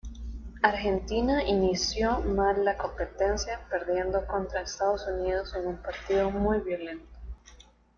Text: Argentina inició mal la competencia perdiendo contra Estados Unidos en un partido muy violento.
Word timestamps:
Argentina 0.69 1.35
inició 1.51 2.15
mal 2.39 2.65
la 2.65 2.75
competencia 2.75 3.61
perdiendo 3.69 4.25
contra 4.25 4.61
Estados 4.61 5.05
Unidos 5.07 5.53
en 5.55 5.67
un 5.67 5.77
partido 5.77 6.31
muy 6.31 6.59
violento. 6.61 7.05